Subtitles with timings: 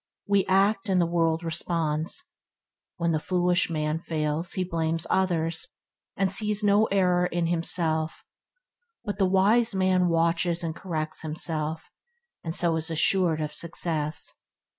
[0.25, 2.31] We act, and the world responds.
[2.97, 5.51] When the foolish man fails, he blames other,
[6.17, 8.25] and sees no error in himself;
[9.05, 11.91] but the wise man watches and corrects himself,
[12.43, 14.33] and so is assured of success.